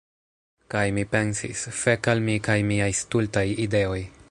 Kaj 0.73 0.81
mi 0.97 1.03
pensis: 1.11 1.61
"Fek 1.81 2.11
al 2.15 2.25
mi 2.31 2.39
kaj 2.49 2.57
miaj 2.73 2.91
stultaj 3.03 3.47
ideoj!" 3.69 4.01